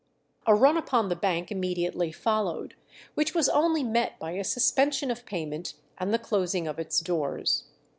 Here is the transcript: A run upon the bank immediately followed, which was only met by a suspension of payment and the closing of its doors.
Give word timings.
A 0.47 0.55
run 0.55 0.77
upon 0.77 1.09
the 1.09 1.15
bank 1.15 1.51
immediately 1.51 2.11
followed, 2.11 2.73
which 3.13 3.35
was 3.35 3.47
only 3.47 3.83
met 3.83 4.17
by 4.17 4.31
a 4.31 4.43
suspension 4.43 5.11
of 5.11 5.27
payment 5.27 5.75
and 5.99 6.11
the 6.11 6.17
closing 6.17 6.67
of 6.67 6.79
its 6.79 6.99
doors. 7.01 7.65